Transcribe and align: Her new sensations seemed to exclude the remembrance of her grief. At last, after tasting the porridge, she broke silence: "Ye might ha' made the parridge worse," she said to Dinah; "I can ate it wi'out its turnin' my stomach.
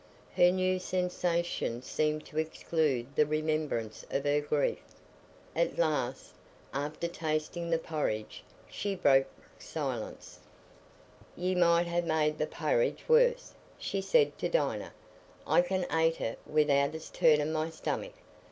Her 0.35 0.49
new 0.49 0.79
sensations 0.79 1.85
seemed 1.85 2.25
to 2.25 2.39
exclude 2.39 3.15
the 3.15 3.23
remembrance 3.27 4.03
of 4.09 4.23
her 4.23 4.41
grief. 4.41 4.81
At 5.55 5.77
last, 5.77 6.33
after 6.73 7.07
tasting 7.07 7.69
the 7.69 7.77
porridge, 7.77 8.43
she 8.67 8.95
broke 8.95 9.27
silence: 9.59 10.39
"Ye 11.37 11.53
might 11.53 11.85
ha' 11.85 12.03
made 12.03 12.39
the 12.39 12.47
parridge 12.47 13.03
worse," 13.07 13.53
she 13.77 14.01
said 14.01 14.35
to 14.39 14.49
Dinah; 14.49 14.93
"I 15.45 15.61
can 15.61 15.85
ate 15.91 16.19
it 16.19 16.39
wi'out 16.47 16.95
its 16.95 17.11
turnin' 17.11 17.53
my 17.53 17.69
stomach. 17.69 18.13